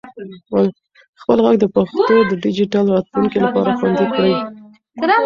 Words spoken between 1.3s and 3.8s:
ږغ د پښتو د ډیجیټل راتلونکي لپاره